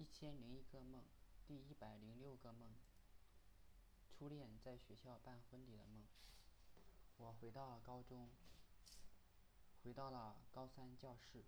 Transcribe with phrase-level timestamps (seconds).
[0.00, 1.02] 一千零一个梦，
[1.46, 2.70] 第一百零六个梦。
[4.08, 6.06] 初恋在学校办婚礼的梦。
[7.18, 8.30] 我回到了高中，
[9.84, 11.44] 回到了高三教室，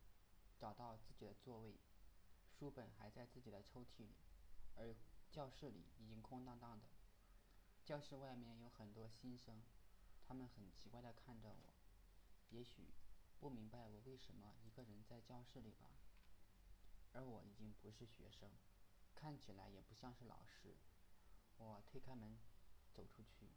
[0.59, 1.77] 找到自己的座位，
[2.51, 4.11] 书本还在自己的抽屉里，
[4.77, 4.95] 而
[5.31, 6.85] 教室里已经空荡荡的。
[7.87, 9.63] 教室外面有很多新生，
[10.29, 11.73] 他们很奇怪的看着我，
[12.51, 12.93] 也许
[13.41, 15.87] 不明白我为什么一个人在教室里吧。
[17.13, 18.51] 而我已经不是学生，
[19.15, 20.77] 看起来也不像是老师。
[21.59, 22.39] 我推开门，
[22.93, 23.51] 走出去，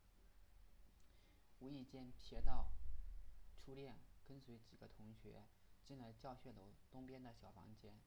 [1.60, 2.72] 无意间瞥到
[3.58, 5.46] 初恋跟随几个同学
[5.84, 7.99] 进了教学楼东边的小房间。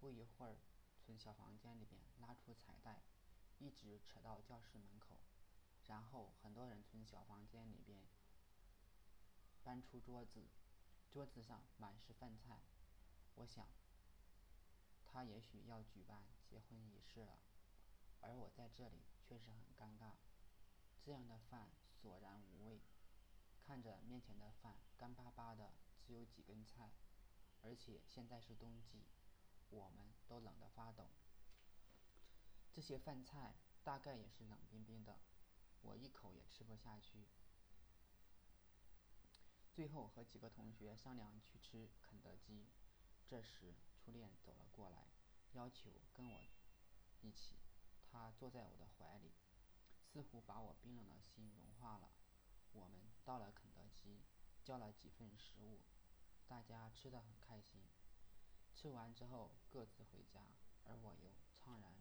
[0.00, 0.58] 不一会儿，
[1.00, 3.02] 从小房间里边拉出彩带，
[3.58, 5.18] 一直扯到教室门口。
[5.86, 8.02] 然后很多人从小房间里边
[9.62, 10.48] 搬出桌子，
[11.10, 12.60] 桌子上满是饭菜。
[13.36, 13.66] 我想。
[15.14, 17.38] 他也许要举办结婚仪式了，
[18.20, 20.14] 而我在这里确实很尴尬。
[21.04, 21.70] 这样的饭
[22.02, 22.80] 索然无味，
[23.64, 25.72] 看着面前的饭干巴巴的，
[26.04, 26.90] 只有几根菜，
[27.62, 29.04] 而且现在是冬季，
[29.70, 31.06] 我们都冷得发抖。
[32.72, 35.20] 这些饭菜大概也是冷冰冰的，
[35.82, 37.28] 我一口也吃不下去。
[39.72, 42.66] 最后和几个同学商量去吃肯德基，
[43.34, 43.74] 这时。
[43.98, 45.08] 初恋走了过来，
[45.54, 46.40] 要求跟我
[47.20, 47.56] 一起。
[48.12, 49.32] 他坐在我的怀里，
[50.04, 52.10] 似乎把我冰冷的心融化了。
[52.70, 54.22] 我们到了肯德基，
[54.62, 55.80] 叫了几份食物，
[56.46, 57.82] 大家吃的很开心。
[58.72, 60.46] 吃完之后各自回家，
[60.84, 61.92] 而我又怅然